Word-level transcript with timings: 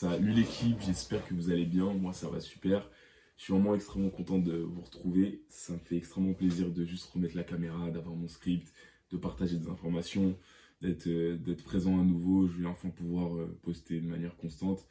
Salut 0.00 0.30
l'équipe, 0.30 0.80
j'espère 0.80 1.26
que 1.26 1.34
vous 1.34 1.50
allez 1.50 1.64
bien. 1.64 1.92
Moi, 1.92 2.12
ça 2.12 2.28
va 2.28 2.38
super. 2.38 2.88
Je 3.36 3.42
suis 3.42 3.52
vraiment 3.52 3.74
extrêmement 3.74 4.10
content 4.10 4.38
de 4.38 4.56
vous 4.56 4.80
retrouver. 4.80 5.42
Ça 5.48 5.72
me 5.72 5.80
fait 5.80 5.96
extrêmement 5.96 6.34
plaisir 6.34 6.70
de 6.70 6.84
juste 6.84 7.06
remettre 7.06 7.34
la 7.34 7.42
caméra, 7.42 7.90
d'avoir 7.90 8.14
mon 8.14 8.28
script, 8.28 8.72
de 9.10 9.16
partager 9.16 9.56
des 9.56 9.66
informations, 9.66 10.38
d'être 10.82 11.08
euh, 11.08 11.56
présent 11.64 12.00
à 12.00 12.04
nouveau. 12.04 12.46
Je 12.46 12.60
vais 12.60 12.66
enfin 12.66 12.90
pouvoir 12.90 13.36
euh, 13.36 13.58
poster 13.64 14.00
de 14.00 14.06
manière 14.06 14.36
constante. 14.36 14.86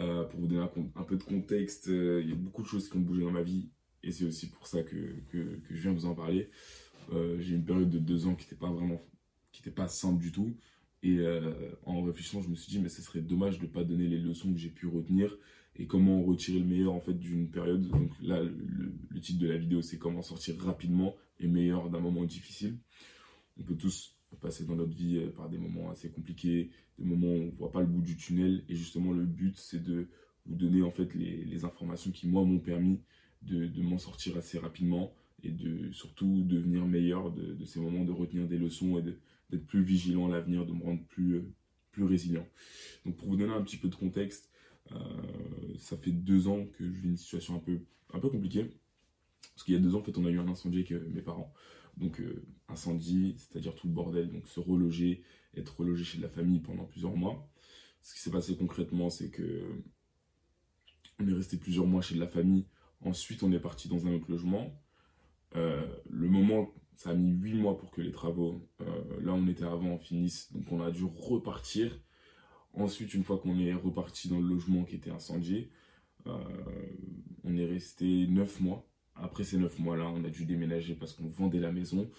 Euh, 0.00 0.24
pour 0.24 0.40
vous 0.40 0.48
donner 0.48 0.66
un, 0.96 1.04
peu 1.04 1.16
de 1.16 1.22
contexte, 1.22 1.86
il 1.86 2.28
y 2.28 2.32
a 2.32 2.34
beaucoup 2.34 2.62
de 2.62 2.66
choses 2.66 2.88
qui 2.88 2.96
ont 2.96 3.00
bougé 3.02 3.22
dans 3.22 3.30
ma 3.30 3.44
vie 3.44 3.70
et 4.02 4.10
c'est 4.10 4.24
aussi 4.24 4.50
pour 4.50 4.66
ça 4.66 4.82
que, 4.82 5.14
que, 5.30 5.60
je 5.70 5.80
viens 5.80 5.92
vous 5.92 6.06
en 6.06 6.16
parler. 6.16 6.50
J'ai 7.38 7.54
une 7.54 7.64
période 7.64 7.88
de 7.88 8.00
deux 8.00 8.26
ans 8.26 8.34
qui 8.34 8.46
n'était 8.46 8.56
pas 8.56 8.72
vraiment, 8.72 9.00
qui 9.52 9.60
n'était 9.60 9.70
pas 9.70 9.86
simple 9.86 10.20
du 10.20 10.32
tout. 10.32 10.56
Et 11.04 11.18
en 11.84 12.02
réfléchissant, 12.02 12.42
je 12.42 12.48
me 12.48 12.54
suis 12.54 12.70
dit, 12.70 12.78
mais 12.78 12.88
ce 12.88 13.02
serait 13.02 13.22
dommage 13.22 13.58
de 13.58 13.64
ne 13.64 13.70
pas 13.70 13.82
donner 13.82 14.06
les 14.06 14.18
leçons 14.18 14.52
que 14.52 14.58
j'ai 14.58 14.70
pu 14.70 14.86
retenir 14.86 15.36
et 15.76 15.86
comment 15.86 16.22
retirer 16.22 16.58
le 16.58 16.64
meilleur 16.64 16.92
en 16.92 17.00
fait 17.00 17.14
d'une 17.14 17.48
période. 17.50 17.88
Donc 17.88 18.10
là, 18.20 18.42
le, 18.42 19.20
titre 19.20 19.40
de 19.40 19.48
la 19.48 19.56
vidéo, 19.56 19.82
c'est 19.82 19.98
comment 19.98 20.22
sortir 20.22 20.56
rapidement 20.58 21.16
et 21.40 21.46
meilleur 21.46 21.90
d'un 21.90 22.00
moment 22.00 22.24
difficile. 22.24 22.76
On 23.58 23.62
peut 23.62 23.76
tous 23.76 24.16
passer 24.40 24.64
dans 24.64 24.76
notre 24.76 24.94
vie 24.94 25.18
euh, 25.18 25.30
par 25.30 25.48
des 25.48 25.58
moments 25.58 25.90
assez 25.90 26.08
compliqués, 26.10 26.70
des 26.98 27.04
moments 27.04 27.28
où 27.28 27.42
on 27.42 27.46
ne 27.46 27.50
voit 27.50 27.70
pas 27.70 27.80
le 27.80 27.86
bout 27.86 28.00
du 28.00 28.16
tunnel. 28.16 28.64
Et 28.68 28.74
justement, 28.74 29.12
le 29.12 29.24
but, 29.24 29.56
c'est 29.56 29.82
de 29.82 30.08
vous 30.46 30.56
donner 30.56 30.82
en 30.82 30.90
fait 30.90 31.14
les, 31.14 31.64
informations 31.64 32.10
qui, 32.10 32.26
moi, 32.26 32.44
m'ont 32.44 32.58
permis 32.58 33.00
de, 33.42 33.82
m'en 33.82 33.98
sortir 33.98 34.36
assez 34.36 34.58
rapidement 34.58 35.12
et 35.42 35.50
de 35.50 35.92
surtout 35.92 36.42
devenir 36.42 36.86
meilleur 36.86 37.30
de, 37.32 37.54
de, 37.54 37.64
ces 37.64 37.80
moments, 37.80 38.04
de 38.04 38.12
retenir 38.12 38.46
des 38.46 38.58
leçons 38.58 38.98
et 38.98 39.02
d'être 39.52 39.66
plus 39.66 39.82
vigilant 39.82 40.26
à 40.26 40.30
l'avenir, 40.30 40.66
de 40.66 40.72
me 40.72 40.82
rendre 40.82 41.04
plus, 41.04 41.34
euh, 41.34 41.52
plus 41.92 42.04
résilient. 42.04 42.46
Donc 43.04 43.16
pour 43.16 43.28
vous 43.28 43.36
donner 43.36 43.52
un 43.52 43.62
petit 43.62 43.76
peu 43.76 43.88
de 43.88 43.94
contexte, 43.94 44.50
euh, 44.90 44.96
ça 45.78 45.96
fait 45.96 46.10
deux 46.10 46.48
ans 46.48 46.66
que 46.66 46.90
je 46.90 47.00
vis 47.00 47.08
une 47.08 47.16
situation 47.16 47.54
un 47.56 47.60
peu, 47.60 47.80
un 48.12 48.18
peu 48.18 48.30
compliquée. 48.30 48.70
Parce 49.54 49.64
qu'il 49.64 49.74
y 49.74 49.76
a 49.76 49.80
deux 49.80 49.94
ans, 49.94 49.98
en 49.98 50.02
fait, 50.02 50.16
on 50.16 50.24
a 50.24 50.30
eu 50.30 50.38
un 50.38 50.48
incendie 50.48 50.78
avec 50.78 50.92
euh, 50.92 51.06
mes 51.10 51.20
parents. 51.20 51.52
Donc, 51.98 52.22
incendie, 52.68 53.34
c'est-à-dire 53.36 53.74
tout 53.74 53.86
le 53.86 53.92
bordel. 53.92 54.30
Donc, 54.32 54.48
se 54.48 54.60
reloger, 54.60 55.22
être 55.54 55.78
relogé 55.78 56.04
chez 56.04 56.16
de 56.16 56.22
la 56.22 56.30
famille 56.30 56.60
pendant 56.60 56.86
plusieurs 56.86 57.14
mois. 57.14 57.46
Ce 58.00 58.14
qui 58.14 58.20
s'est 58.20 58.30
passé 58.30 58.56
concrètement, 58.56 59.10
c'est 59.10 59.28
que 59.28 59.62
on 61.20 61.28
est 61.28 61.34
resté 61.34 61.58
plusieurs 61.58 61.86
mois 61.86 62.00
chez 62.00 62.14
de 62.14 62.20
la 62.20 62.26
famille. 62.26 62.64
Ensuite, 63.02 63.42
on 63.42 63.52
est 63.52 63.60
parti 63.60 63.88
dans 63.88 64.06
un 64.06 64.14
autre 64.14 64.30
logement. 64.30 64.74
le 65.54 66.28
moment, 66.28 66.72
ça 66.96 67.10
a 67.10 67.14
mis 67.14 67.30
huit 67.30 67.54
mois 67.54 67.76
pour 67.78 67.90
que 67.90 68.00
les 68.00 68.12
travaux, 68.12 68.68
là 69.20 69.32
on 69.32 69.46
était 69.48 69.64
avant, 69.64 69.98
finissent. 69.98 70.52
Donc, 70.52 70.70
on 70.70 70.80
a 70.80 70.90
dû 70.90 71.04
repartir 71.04 71.98
Ensuite, 72.74 73.12
une 73.14 73.22
fois 73.22 73.38
qu'on 73.38 73.58
est 73.58 73.74
reparti 73.74 74.28
dans 74.28 74.40
le 74.40 74.48
logement 74.48 74.84
qui 74.84 74.96
était 74.96 75.10
incendié, 75.10 75.70
euh, 76.26 76.32
on 77.44 77.56
est 77.56 77.66
resté 77.66 78.26
9 78.28 78.60
mois. 78.60 78.88
Après 79.14 79.44
ces 79.44 79.58
9 79.58 79.78
mois-là, 79.78 80.08
on 80.08 80.24
a 80.24 80.30
dû 80.30 80.46
déménager 80.46 80.94
parce 80.94 81.12
qu'on 81.12 81.28
vendait 81.28 81.60
la 81.60 81.70
maison. 81.70 82.10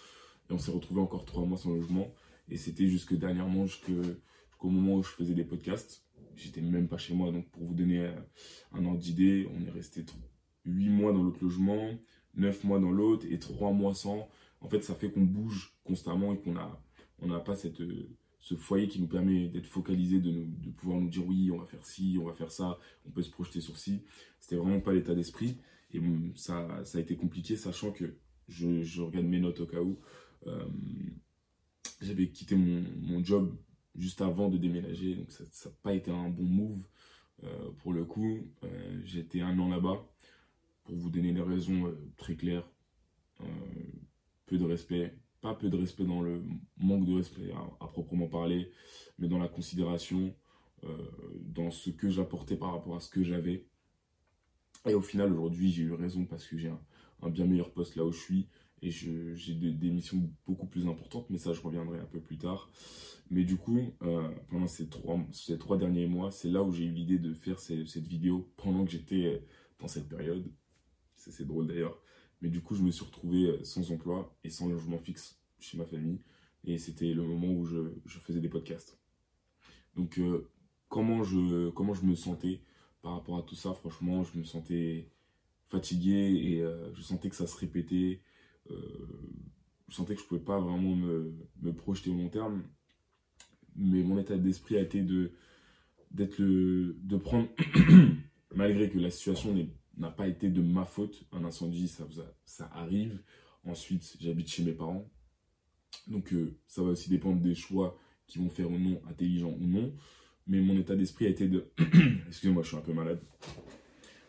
Et 0.49 0.53
on 0.53 0.59
s'est 0.59 0.71
retrouvé 0.71 1.01
encore 1.01 1.25
3 1.25 1.45
mois 1.45 1.57
sans 1.57 1.71
logement. 1.71 2.13
Et 2.49 2.57
c'était 2.57 2.87
jusque 2.87 3.15
dernièrement, 3.15 3.65
jusqu'au 3.65 4.69
moment 4.69 4.95
où 4.97 5.03
je 5.03 5.09
faisais 5.09 5.33
des 5.33 5.43
podcasts. 5.43 6.05
J'étais 6.35 6.61
même 6.61 6.87
pas 6.87 6.97
chez 6.97 7.15
moi. 7.15 7.31
Donc 7.31 7.49
pour 7.49 7.63
vous 7.63 7.73
donner 7.73 8.05
euh, 8.05 8.15
un 8.73 8.85
ordre 8.85 8.99
d'idée, 8.99 9.49
on 9.55 9.65
est 9.65 9.71
resté 9.71 10.05
8 10.65 10.89
mois 10.89 11.13
dans 11.13 11.23
l'autre 11.23 11.39
logement, 11.41 11.89
9 12.35 12.63
mois 12.63 12.79
dans 12.79 12.91
l'autre 12.91 13.25
et 13.27 13.39
3 13.39 13.71
mois 13.71 13.95
sans. 13.95 14.29
En 14.63 14.69
fait, 14.69 14.81
ça 14.81 14.95
fait 14.95 15.11
qu'on 15.11 15.21
bouge 15.21 15.75
constamment 15.83 16.33
et 16.33 16.39
qu'on 16.39 16.53
n'a 16.53 16.81
on 17.21 17.39
pas 17.41 17.55
cette 17.55 17.81
ce 18.43 18.55
foyer 18.55 18.89
qui 18.89 18.99
nous 18.99 19.07
permet 19.07 19.47
d'être 19.47 19.67
focalisé, 19.67 20.19
de, 20.19 20.45
pouvoir 20.75 20.99
nous 20.99 21.07
dire 21.07 21.25
oui, 21.25 21.49
on 21.49 21.59
va 21.59 21.65
faire 21.65 21.85
ci, 21.85 22.17
on 22.19 22.25
va 22.25 22.33
faire 22.33 22.51
ça, 22.51 22.77
on 23.05 23.09
peut 23.09 23.21
se 23.21 23.31
projeter 23.31 23.61
sur 23.61 23.77
ci. 23.77 24.03
C'était 24.41 24.57
vraiment 24.57 24.81
pas 24.81 24.91
l'état 24.91 25.15
d'esprit. 25.15 25.55
Et 25.93 26.01
ça, 26.35 26.83
ça 26.83 26.97
a 26.97 27.01
été 27.01 27.15
compliqué, 27.15 27.55
sachant 27.55 27.93
que 27.93 28.17
je, 28.49 29.01
regarde 29.01 29.27
mes 29.27 29.39
notes 29.39 29.61
au 29.61 29.65
cas 29.65 29.79
où. 29.79 29.97
Euh, 30.47 30.67
j'avais 32.01 32.27
quitté 32.27 32.57
mon, 32.57 33.23
job 33.23 33.55
juste 33.95 34.19
avant 34.19 34.49
de 34.49 34.57
déménager, 34.57 35.15
donc 35.15 35.31
ça 35.31 35.45
n'a 35.69 35.75
pas 35.81 35.93
été 35.93 36.11
un 36.11 36.27
bon 36.27 36.43
move 36.43 36.83
euh, 37.45 37.71
pour 37.79 37.93
le 37.93 38.03
coup. 38.03 38.39
Euh, 38.65 39.01
J'étais 39.05 39.39
un 39.39 39.57
an 39.57 39.69
là-bas. 39.69 40.05
Pour 40.83 40.97
vous 40.97 41.09
donner 41.09 41.31
les 41.31 41.41
raisons 41.41 41.95
très 42.17 42.35
claires, 42.35 42.69
peu 44.45 44.57
de 44.57 44.65
respect, 44.65 45.15
pas 45.41 45.53
peu 45.53 45.69
de 45.69 45.77
respect 45.77 46.05
dans 46.05 46.21
le 46.21 46.41
manque 46.77 47.05
de 47.05 47.13
respect 47.13 47.51
à, 47.79 47.87
proprement 47.87 48.27
parler, 48.27 48.71
mais 49.19 49.27
dans 49.27 49.39
la 49.39 49.47
considération, 49.47 50.33
euh, 50.83 50.87
dans 51.41 51.71
ce 51.71 51.89
que 51.89 52.09
j'apportais 52.09 52.55
par 52.55 52.71
rapport 52.73 52.95
à 52.95 52.99
ce 52.99 53.09
que 53.09 53.23
j'avais. 53.23 53.65
Et 54.87 54.93
au 54.93 55.01
final, 55.01 55.31
aujourd'hui, 55.31 55.71
j'ai 55.71 55.83
eu 55.83 55.93
raison 55.93 56.25
parce 56.25 56.45
que 56.45 56.57
j'ai 56.57 56.69
un, 56.69 57.29
bien 57.29 57.45
meilleur 57.45 57.71
poste 57.71 57.95
là 57.95 58.03
où 58.03 58.11
je 58.11 58.19
suis 58.19 58.47
et 58.81 58.91
j'ai 58.91 59.53
des, 59.53 59.89
missions 59.89 60.29
beaucoup 60.45 60.67
plus 60.67 60.87
importantes, 60.87 61.29
mais 61.29 61.37
ça, 61.37 61.53
je 61.53 61.61
reviendrai 61.61 61.99
un 61.99 62.05
peu 62.05 62.19
plus 62.19 62.37
tard. 62.37 62.69
Mais 63.29 63.45
du 63.45 63.55
coup, 63.55 63.93
euh, 64.01 64.29
pendant 64.49 64.67
ces 64.67 64.89
trois, 64.89 65.17
ces 65.31 65.57
trois 65.57 65.77
derniers 65.77 66.07
mois, 66.07 66.31
c'est 66.31 66.49
là 66.49 66.63
où 66.63 66.73
j'ai 66.73 66.83
eu 66.83 66.91
l'idée 66.91 67.17
de 67.17 67.33
faire 67.33 67.59
cette 67.59 68.07
vidéo 68.07 68.51
pendant 68.57 68.83
que 68.83 68.91
j'étais 68.91 69.41
dans 69.79 69.87
cette 69.87 70.09
période. 70.09 70.45
C'est 71.15 71.47
drôle 71.47 71.67
d'ailleurs. 71.67 71.97
Mais 72.43 72.49
du 72.49 72.59
coup, 72.59 72.75
je 72.75 72.83
me 72.83 72.91
suis 72.91 73.05
retrouvé 73.05 73.45
euh, 73.45 73.63
sans 73.63 73.89
emploi 73.89 74.37
et 74.43 74.49
sans 74.49 74.67
logement 74.67 74.99
fixe 74.99 75.39
chez 75.61 75.77
ma 75.77 75.85
famille. 75.85 76.19
Et 76.65 76.77
c'était 76.77 77.13
le 77.13 77.23
moment 77.23 77.47
où 77.47 77.65
je, 77.65 78.19
faisais 78.19 78.41
des 78.41 78.49
podcasts. 78.49 78.99
Donc, 79.95 80.19
euh, 80.19 80.51
comment, 80.89 81.23
je, 81.23 81.69
comment 81.69 81.93
je 81.93 82.05
me 82.05 82.15
sentais 82.15 82.61
par 83.01 83.13
rapport 83.13 83.37
à 83.37 83.43
tout 83.43 83.55
ça? 83.55 83.73
Franchement, 83.73 84.25
je 84.25 84.37
me 84.37 84.43
sentais 84.43 85.09
fatigué 85.67 86.37
et 86.43 86.61
euh, 86.61 86.93
je 86.93 87.01
sentais 87.01 87.29
que 87.29 87.35
ça 87.37 87.47
se 87.47 87.57
répétait. 87.57 88.21
je 88.69 89.95
sentais 89.95 90.15
que 90.15 90.19
je 90.19 90.25
ne 90.25 90.29
pouvais 90.29 90.41
pas 90.43 90.59
vraiment 90.59 90.95
me, 90.97 91.33
me, 91.61 91.73
projeter 91.73 92.09
au 92.09 92.15
long 92.15 92.29
terme. 92.29 92.63
Mais 93.77 94.03
mon 94.03 94.19
état 94.19 94.37
d'esprit 94.37 94.75
a 94.75 94.81
été 94.81 95.01
de 95.01 95.31
d'être 96.11 96.37
le 96.37 96.97
de 97.01 97.17
prendre 97.17 97.47
malgré 98.55 98.89
que 98.89 98.99
la 98.99 99.09
situation 99.09 99.53
n'est 99.53 99.69
n'a 99.97 100.09
pas 100.09 100.27
été 100.27 100.49
de 100.49 100.61
ma 100.61 100.85
faute. 100.85 101.23
Un 101.31 101.43
incendie, 101.45 101.87
ça, 101.87 102.07
ça 102.45 102.69
arrive. 102.73 103.21
Ensuite, 103.65 104.17
j'habite 104.19 104.49
chez 104.49 104.63
mes 104.63 104.73
parents. 104.73 105.09
Donc, 106.07 106.33
euh, 106.33 106.57
ça 106.67 106.81
va 106.81 106.89
aussi 106.89 107.09
dépendre 107.09 107.41
des 107.41 107.55
choix 107.55 107.97
qui 108.27 108.39
vont 108.39 108.49
faire 108.49 108.69
ou 108.69 108.77
non, 108.77 109.01
intelligents 109.09 109.55
ou 109.59 109.65
non. 109.65 109.93
Mais 110.47 110.59
mon 110.59 110.77
état 110.77 110.95
d'esprit 110.95 111.27
a 111.27 111.29
été 111.29 111.47
de. 111.47 111.71
Excusez-moi, 112.27 112.63
je 112.63 112.69
suis 112.69 112.77
un 112.77 112.81
peu 112.81 112.93
malade. 112.93 113.21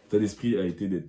L'état 0.05 0.19
d'esprit 0.19 0.57
a 0.57 0.67
été 0.67 0.89
d'être 0.89 1.09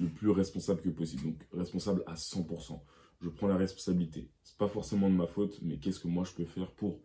le 0.00 0.08
plus 0.08 0.30
responsable 0.30 0.80
que 0.80 0.88
possible. 0.88 1.24
Donc, 1.24 1.46
responsable 1.52 2.02
à 2.06 2.14
100%. 2.14 2.80
Je 3.20 3.28
prends 3.28 3.48
la 3.48 3.56
responsabilité. 3.56 4.30
C'est 4.42 4.56
pas 4.56 4.68
forcément 4.68 5.10
de 5.10 5.14
ma 5.14 5.26
faute, 5.26 5.58
mais 5.62 5.78
qu'est-ce 5.78 6.00
que 6.00 6.08
moi 6.08 6.24
je 6.24 6.32
peux 6.32 6.44
faire 6.44 6.70
pour 6.72 7.00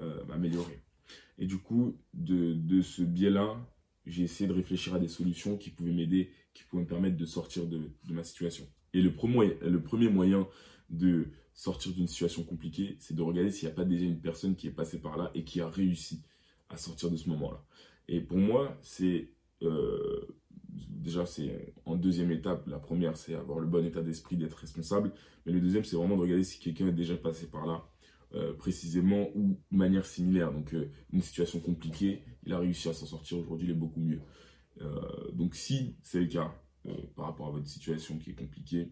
euh, 0.00 0.24
m'améliorer? 0.26 0.82
Et 1.38 1.46
du 1.46 1.58
coup, 1.58 1.96
de, 2.12 2.54
de 2.54 2.80
ce 2.80 3.02
biais-là, 3.02 3.56
j'ai 4.06 4.24
essayé 4.24 4.48
de 4.48 4.54
réfléchir 4.54 4.94
à 4.94 4.98
des 4.98 5.08
solutions 5.08 5.56
qui 5.56 5.70
pouvaient 5.70 5.92
m'aider, 5.92 6.30
qui 6.52 6.64
pouvaient 6.64 6.82
me 6.82 6.88
permettre 6.88 7.16
de 7.16 7.24
sortir 7.24 7.66
de, 7.66 7.90
ma 8.10 8.24
situation. 8.24 8.66
Et 8.92 9.00
le 9.00 9.14
premier, 9.14 9.56
le 9.62 9.82
premier 9.82 10.08
moyen 10.08 10.46
de 10.90 11.28
sortir 11.54 11.92
d'une 11.92 12.06
situation 12.06 12.44
compliquée, 12.44 12.96
c'est 13.00 13.14
de 13.14 13.22
regarder 13.22 13.50
s'il 13.50 13.68
n'y 13.68 13.72
a 13.72 13.74
pas 13.74 13.84
déjà 13.84 14.04
une 14.04 14.20
personne 14.20 14.56
qui 14.56 14.66
est 14.66 14.72
passée 14.72 15.00
par 15.00 15.16
là 15.16 15.30
et 15.34 15.44
qui 15.44 15.60
a 15.60 15.68
réussi 15.68 16.22
à 16.68 16.76
sortir 16.76 17.10
de 17.10 17.16
ce 17.16 17.28
moment-là. 17.30 17.64
Et 18.08 18.20
pour 18.20 18.38
moi, 18.38 18.76
c'est 18.82 19.30
euh, 19.62 20.36
déjà 20.68 21.24
c'est 21.26 21.74
en 21.84 21.96
deuxième 21.96 22.30
étape. 22.30 22.66
La 22.66 22.78
première, 22.78 23.16
c'est 23.16 23.34
avoir 23.34 23.58
le 23.58 23.66
bon 23.66 23.84
état 23.84 24.02
d'esprit, 24.02 24.36
d'être 24.36 24.54
responsable. 24.54 25.12
Mais 25.46 25.52
le 25.52 25.60
deuxième, 25.60 25.84
c'est 25.84 25.96
vraiment 25.96 26.16
de 26.16 26.22
regarder 26.22 26.44
si 26.44 26.58
quelqu'un 26.58 26.88
est 26.88 26.92
déjà 26.92 27.16
passé 27.16 27.46
par 27.46 27.66
là 27.66 27.88
euh, 28.34 28.52
précisément 28.52 29.28
ou 29.36 29.60
de 29.70 29.76
manière 29.76 30.04
similaire. 30.04 30.52
Donc 30.52 30.74
euh, 30.74 30.90
une 31.12 31.22
situation 31.22 31.60
compliquée, 31.60 32.24
il 32.44 32.52
a 32.52 32.58
réussi 32.58 32.88
à 32.88 32.92
s'en 32.92 33.06
sortir 33.06 33.38
aujourd'hui, 33.38 33.68
il 33.68 33.70
est 33.70 33.78
beaucoup 33.78 34.00
mieux. 34.00 34.20
Euh, 34.80 35.30
donc 35.32 35.54
si 35.54 35.96
c'est 36.02 36.18
le 36.18 36.26
cas 36.26 36.52
par 37.14 37.26
rapport 37.26 37.46
à 37.46 37.50
votre 37.52 37.68
situation 37.68 38.18
qui 38.18 38.30
est 38.30 38.34
compliquée, 38.34 38.90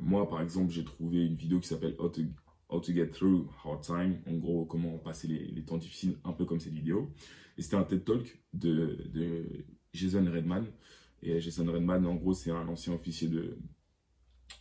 moi 0.00 0.26
par 0.28 0.40
exemple 0.40 0.70
j'ai 0.70 0.84
trouvé 0.84 1.26
une 1.26 1.34
vidéo 1.34 1.60
qui 1.60 1.68
s'appelle 1.68 1.96
How 1.98 2.08
to, 2.08 2.92
Get 2.94 3.08
Through 3.08 3.46
Hard 3.64 3.82
Time, 3.82 4.22
en 4.26 4.36
gros 4.36 4.64
comment 4.64 4.96
passer 4.98 5.26
les, 5.26 5.64
temps 5.64 5.76
difficiles, 5.76 6.16
un 6.24 6.32
peu 6.32 6.44
comme 6.44 6.60
cette 6.60 6.72
vidéo. 6.72 7.12
Et 7.58 7.62
c'était 7.62 7.76
un 7.76 7.82
TED 7.82 8.04
Talk 8.04 8.40
de, 8.54 9.10
de 9.12 9.66
Jason 9.92 10.24
Redman. 10.24 10.64
Et 11.22 11.40
Jason 11.40 11.66
Redman, 11.66 12.06
en 12.06 12.14
gros, 12.14 12.32
c'est 12.32 12.50
un 12.50 12.66
ancien 12.68 12.94
officier 12.94 13.28
de, 13.28 13.58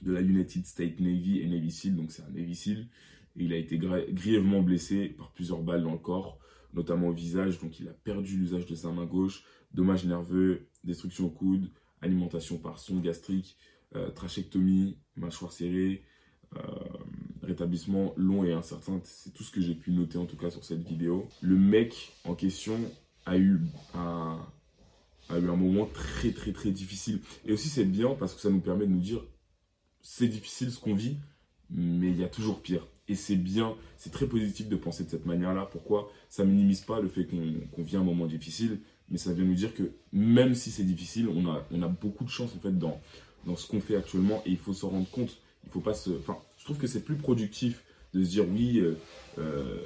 de 0.02 0.12
la 0.12 0.22
United 0.22 0.66
States 0.66 1.00
Navy 1.00 1.40
et 1.40 1.48
Navy 1.48 1.72
SEAL, 1.72 1.96
donc 1.96 2.12
c'est 2.12 2.24
un 2.24 2.30
Navy 2.32 2.56
SEAL 2.56 2.88
il 3.36 3.54
a 3.54 3.58
été 3.58 3.78
grièvement 3.78 4.62
blessé 4.62 5.10
par 5.10 5.32
plusieurs 5.32 5.62
balles 5.62 5.84
dans 5.84 5.94
le 5.94 5.98
corps, 5.98 6.40
notamment 6.74 7.08
au 7.08 7.14
visage. 7.14 7.60
Donc 7.60 7.80
il 7.80 7.88
a 7.88 7.94
perdu 7.94 8.38
l'usage 8.38 8.66
de 8.66 8.76
sa 8.76 8.92
main 8.92 9.06
gauche, 9.06 9.44
dommages 9.74 10.06
nerveux, 10.06 10.68
destruction 10.84 11.28
au 11.28 11.30
coude, 11.30 11.70
alimentation 12.02 12.58
par 12.58 12.80
sonde 12.80 13.02
gastrique, 13.02 13.58
euh, 13.96 14.10
trachectomie, 14.10 14.98
mâchoire 15.16 15.52
serrée, 15.52 16.04
euh, 16.56 16.62
rétablissement 17.44 18.14
long 18.18 18.44
et 18.44 18.54
incertain. 18.54 19.00
C'est 19.04 19.34
tout 19.34 19.44
ce 19.44 19.52
que 19.52 19.62
j'ai 19.62 19.76
pu 19.76 19.92
noter 19.92 20.18
en 20.18 20.26
tout 20.26 20.38
cas 20.38 20.50
sur 20.50 20.64
cette 20.64 20.86
vidéo. 20.88 21.28
Le 21.42 21.56
mec 21.56 22.14
en 22.26 22.36
question 22.36 22.78
a 23.26 23.38
eu 23.38 23.62
un, 23.94 24.40
a 25.30 25.40
eu 25.40 25.50
un 25.50 25.56
moment 25.56 25.86
très 25.86 26.32
très 26.32 26.52
très 26.52 26.72
difficile. 26.72 27.20
Et 27.46 27.54
aussi 27.54 27.70
c'est 27.70 27.86
bien 27.86 28.16
parce 28.16 28.34
que 28.34 28.42
ça 28.42 28.50
nous 28.50 28.60
permet 28.60 28.86
de 28.86 28.92
nous 28.92 29.00
dire 29.00 29.24
c'est 30.02 30.28
difficile 30.28 30.72
ce 30.72 30.80
qu'on 30.80 30.96
vit, 30.96 31.18
mais 31.70 32.10
il 32.10 32.18
y 32.18 32.24
a 32.24 32.30
toujours 32.30 32.62
pire. 32.62 32.88
Et 33.12 33.16
c'est 33.16 33.36
bien, 33.36 33.76
c'est 33.98 34.10
très 34.12 34.26
positif 34.26 34.70
de 34.70 34.78
penser 34.78 35.04
de 35.04 35.10
cette 35.10 35.26
manière-là. 35.26 35.68
Pourquoi 35.70 36.10
Ça 36.30 36.46
minimise 36.46 36.80
pas 36.80 37.02
le 37.02 37.10
fait 37.10 37.26
qu'on 37.26 37.84
vit 37.84 37.98
un 37.98 38.04
moment 38.04 38.26
difficile, 38.26 38.80
mais 39.10 39.18
ça 39.18 39.34
vient 39.34 39.44
nous 39.44 39.54
dire 39.54 39.74
que 39.74 39.92
même 40.14 40.56
si 40.56 40.72
c'est 40.72 40.86
difficile, 40.86 41.28
on 41.28 41.46
a, 41.50 41.68
on 41.72 41.82
a 41.82 41.90
beaucoup 41.90 42.24
de 42.24 42.30
chance 42.30 42.52
en 42.56 42.60
fait 42.60 42.78
dans, 42.80 43.02
dans 43.46 43.58
ce 43.58 43.68
qu'on 43.68 43.82
fait 43.82 43.98
actuellement 43.98 44.42
et 44.46 44.52
il 44.52 44.58
faut 44.58 44.72
s'en 44.72 44.90
rendre 44.92 45.10
compte. 45.10 45.42
Il 45.66 45.72
faut 45.72 45.82
pas 45.82 45.94
se, 45.94 46.10
enfin, 46.12 46.38
je 46.58 46.64
trouve 46.64 46.78
que 46.78 46.88
c'est 46.88 47.04
plus 47.04 47.16
productif 47.16 47.84
de 48.14 48.24
se 48.24 48.30
dire 48.30 48.46
oui, 48.50 48.80
euh, 48.80 48.96
euh, 49.40 49.78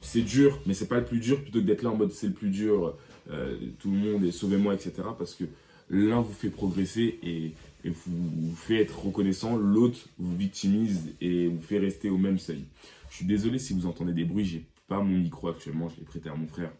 c'est 0.00 0.22
dur, 0.22 0.58
mais 0.66 0.74
c'est 0.74 0.88
pas 0.88 0.98
le 0.98 1.04
plus 1.04 1.20
dur 1.20 1.40
plutôt 1.40 1.60
que 1.60 1.64
d'être 1.64 1.82
là 1.82 1.90
en 1.90 1.96
mode 1.96 2.10
c'est 2.10 2.26
le 2.26 2.32
plus 2.32 2.50
dur, 2.50 2.96
euh, 3.30 3.56
tout 3.78 3.92
le 3.92 3.96
monde 3.96 4.24
est 4.24 4.32
sauvez-moi, 4.32 4.74
etc. 4.74 4.92
Parce 5.16 5.34
que 5.34 5.44
l'un 5.88 6.20
vous 6.20 6.32
fait 6.32 6.50
progresser 6.50 7.20
et, 7.22 7.52
vous, 7.84 8.54
fait 8.54 8.80
être 8.80 9.04
reconnaissant, 9.04 9.56
l'autre 9.56 9.98
vous 10.18 10.36
victimise 10.36 11.14
et 11.20 11.48
vous 11.48 11.60
fait 11.60 11.78
rester 11.78 12.10
au 12.10 12.18
même 12.18 12.38
seuil. 12.38 12.64
Je 13.10 13.16
suis 13.16 13.26
désolé 13.26 13.58
si 13.58 13.72
vous 13.72 13.86
entendez 13.86 14.12
des 14.12 14.24
bruits, 14.24 14.44
j'ai 14.44 14.66
pas 14.88 15.00
mon 15.00 15.18
micro 15.18 15.48
actuellement, 15.48 15.88
je 15.88 15.96
l'ai 15.96 16.04
prêté 16.04 16.28
à 16.28 16.34
mon 16.34 16.46
frère. 16.46 16.72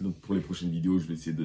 Donc 0.00 0.18
pour 0.20 0.34
les 0.34 0.40
prochaines 0.40 0.70
vidéos, 0.70 0.98
je 0.98 1.06
vais 1.06 1.14
essayer 1.14 1.36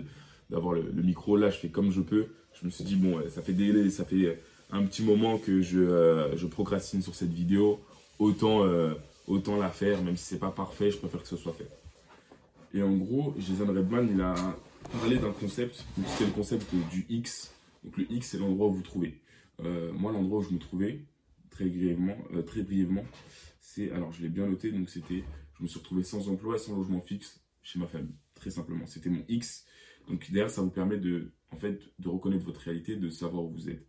d'avoir 0.50 0.74
le, 0.74 0.84
micro. 1.04 1.36
Là, 1.38 1.50
je 1.50 1.58
fais 1.58 1.70
comme 1.70 1.92
je 1.92 2.02
peux. 2.02 2.28
Je 2.60 2.66
me 2.66 2.72
suis 2.72 2.84
dit, 2.84 2.96
bon, 2.96 3.22
ça 3.30 3.42
fait 3.42 3.90
ça 3.90 4.06
fait 4.06 4.42
un 4.72 4.84
petit 4.84 5.04
moment 5.04 5.38
que 5.38 5.62
je, 5.62 5.80
euh, 5.80 6.36
je 6.38 6.48
procrastine 6.48 7.02
sur 7.02 7.16
cette 7.16 7.32
vidéo. 7.32 7.80
Autant, 8.18 8.64
euh, 8.64 8.94
autant 9.28 9.58
la 9.58 9.70
faire, 9.70 10.02
même 10.02 10.18
si 10.18 10.25
c'est 10.25 10.40
pas 10.40 10.52
parfait, 10.52 10.92
je 10.92 10.98
préfère 10.98 11.22
que 11.22 11.28
ce 11.28 11.38
soit 11.38 11.54
fait. 11.54 11.70
Et 12.74 12.84
en 12.84 12.92
gros, 12.92 13.34
Jason 13.40 13.68
Redman, 13.68 14.10
il 14.12 14.22
a 14.22 14.36
parlé 15.00 15.18
d'un 15.18 15.32
concept, 15.32 15.84
c'est 16.18 16.25
le 16.25 16.32
concept 16.32 16.74
du 16.92 17.06
X. 17.10 17.54
Donc 17.84 17.98
le 17.98 18.12
X, 18.12 18.28
c'est 18.28 18.38
l'endroit 18.38 18.68
où 18.68 18.74
vous 18.74 18.81
trouvez. 18.81 19.22
Euh, 19.62 19.92
moi, 19.94 20.12
l'endroit 20.12 20.40
où 20.40 20.44
je 20.44 20.54
me 20.54 20.60
trouvais, 20.60 21.06
très 21.50 21.66
brièvement, 21.66 22.18
très 22.46 22.64
brièvement 22.64 23.04
c'est, 23.70 23.92
alors 23.92 24.12
je 24.12 24.24
l'ai 24.24 24.30
bien 24.30 24.48
noté, 24.48 24.72
donc 24.72 24.90
c'était, 24.90 25.24
je 25.58 25.64
me 25.64 25.68
suis 25.68 25.78
retrouvé 25.78 26.02
sans 26.02 26.28
emploi 26.28 26.56
et 26.56 26.58
sans 26.58 26.76
logement 26.76 27.02
fixe 27.02 27.40
chez 27.62 27.78
ma 27.78 27.86
famille, 27.86 28.16
très 28.34 28.50
simplement. 28.50 28.88
C'était 28.88 29.10
mon 29.10 29.24
X. 29.28 29.66
Donc 30.08 30.26
derrière, 30.31 30.50
ça 30.50 30.64
vous 30.64 30.72
permet 30.72 30.98
de, 30.98 31.31
en 31.52 31.58
fait, 31.58 31.80
de 32.00 32.10
reconnaître 32.10 32.46
votre 32.46 32.62
réalité, 32.62 32.96
de 32.96 33.10
savoir 33.10 33.44
où 33.44 33.52
vous 33.52 33.70
êtes. 33.70 33.86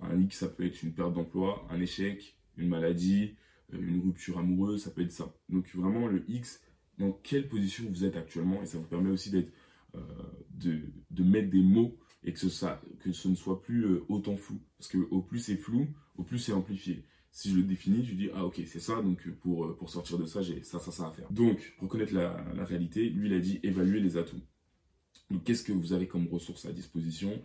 Un 0.00 0.20
X, 0.20 0.40
ça 0.40 0.48
peut 0.48 0.66
être 0.66 0.82
une 0.82 0.92
perte 0.92 1.14
d'emploi, 1.14 1.66
un 1.70 1.80
échec, 1.80 2.36
une 2.58 2.68
maladie, 2.68 3.34
euh, 3.72 3.80
une 3.80 4.02
rupture 4.02 4.38
amoureuse, 4.38 4.82
ça 4.82 4.90
peut 4.90 5.00
être 5.00 5.12
ça. 5.12 5.34
Donc 5.48 5.74
vraiment, 5.74 6.06
le 6.06 6.22
X, 6.28 6.60
dans 6.98 7.12
quelle 7.12 7.48
position 7.48 7.84
vous 7.88 8.04
êtes 8.04 8.16
actuellement, 8.16 8.62
et 8.62 8.66
ça 8.66 8.76
vous 8.76 8.84
permet 8.84 9.10
aussi 9.10 9.30
d'être, 9.30 9.52
euh, 9.94 10.00
de, 10.50 11.24
mettre 11.24 11.48
des 11.48 11.62
mots 11.62 11.98
et 12.24 12.32
que, 12.32 12.48
ça, 12.48 12.80
que 13.00 13.12
ce 13.12 13.28
ne 13.28 13.34
soit 13.34 13.62
plus 13.62 13.84
euh, 13.84 14.04
autant 14.08 14.36
flou. 14.36 14.60
Parce 14.78 14.88
que 14.88 14.98
au 15.10 15.22
plus 15.22 15.38
c'est 15.38 15.56
flou, 15.56 15.86
au 16.16 16.22
plus 16.22 16.38
c'est 16.38 16.52
amplifié. 16.52 17.04
Si 17.30 17.50
je 17.50 17.56
le 17.56 17.62
définis, 17.64 18.04
je 18.04 18.14
dis, 18.14 18.30
ah 18.34 18.44
ok, 18.44 18.62
c'est 18.66 18.80
ça, 18.80 19.02
donc 19.02 19.28
pour, 19.40 19.76
pour 19.76 19.90
sortir 19.90 20.18
de 20.18 20.26
ça, 20.26 20.40
j'ai 20.40 20.62
ça, 20.62 20.78
ça, 20.78 20.92
ça 20.92 21.08
à 21.08 21.10
faire. 21.10 21.30
Donc, 21.32 21.74
reconnaître 21.80 22.14
la, 22.14 22.64
réalité, 22.64 23.08
lui, 23.10 23.28
il 23.28 23.34
a 23.34 23.40
dit 23.40 23.58
évaluer 23.64 23.98
les 23.98 24.16
atouts. 24.16 24.40
Donc, 25.30 25.42
qu'est-ce 25.42 25.64
que 25.64 25.72
vous 25.72 25.92
avez 25.92 26.06
comme 26.06 26.28
ressources 26.28 26.64
à 26.64 26.72
disposition 26.72 27.42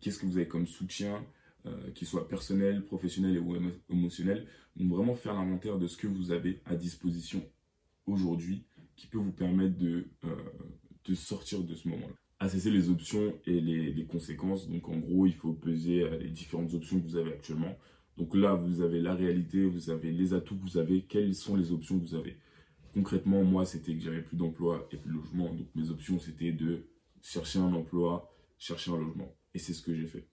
Qu'est-ce 0.00 0.18
que 0.18 0.26
vous 0.26 0.38
avez 0.38 0.48
comme 0.48 0.66
soutien 0.66 1.24
euh, 1.66 1.90
qu'il 1.90 2.08
soit 2.08 2.26
personnel, 2.26 2.86
professionnel 2.86 3.38
ou 3.38 3.54
émotionnel. 3.90 4.46
Donc 4.76 4.88
vraiment 4.88 5.14
faire 5.14 5.34
l'inventaire 5.34 5.78
de 5.78 5.88
ce 5.88 5.98
que 5.98 6.06
vous 6.06 6.32
avez 6.32 6.62
à 6.64 6.74
disposition 6.74 7.46
aujourd'hui 8.06 8.64
qui 8.96 9.06
peut 9.08 9.18
vous 9.18 9.32
permettre 9.32 9.76
de, 9.76 10.08
euh, 10.24 10.36
de 11.04 11.14
sortir 11.14 11.62
de 11.62 11.74
ce 11.74 11.86
moment-là. 11.88 12.14
Assesser 12.40 12.70
les 12.70 12.88
options 12.88 13.34
et 13.46 13.60
les, 13.60 14.04
conséquences. 14.06 14.68
Donc 14.68 14.88
en 14.88 14.96
gros, 14.96 15.26
il 15.26 15.34
faut 15.34 15.52
peser 15.52 16.02
euh, 16.02 16.18
les 16.18 16.30
différentes 16.30 16.72
options 16.74 16.98
que 16.98 17.06
vous 17.06 17.16
avez 17.16 17.32
actuellement. 17.32 17.76
Donc 18.16 18.34
là, 18.34 18.54
vous 18.54 18.80
avez 18.80 19.00
la 19.00 19.14
réalité, 19.14 19.64
vous 19.64 19.90
avez 19.90 20.10
les 20.10 20.34
atouts 20.34 20.56
que 20.56 20.62
vous 20.62 20.78
avez, 20.78 21.02
quelles 21.02 21.34
sont 21.34 21.56
les 21.56 21.70
options 21.70 21.98
que 21.98 22.04
vous 22.04 22.14
avez? 22.14 22.36
Concrètement, 22.94 23.44
moi, 23.44 23.64
c'était 23.64 23.94
que 23.94 24.00
j'avais 24.00 24.22
plus 24.22 24.36
d'emploi 24.36 24.88
et 24.90 24.96
plus 24.96 25.10
de 25.10 25.14
logement. 25.14 25.54
Donc 25.54 25.68
mes 25.74 25.90
options, 25.90 26.18
c'était 26.18 26.52
de 26.52 26.86
chercher 27.22 27.58
un 27.60 27.72
emploi, 27.72 28.30
chercher 28.58 28.90
un 28.90 28.98
logement. 28.98 29.34
Et 29.54 29.58
c'est 29.58 29.72
ce 29.72 29.82
que 29.82 29.94
j'ai 29.94 30.06
fait. 30.06 30.26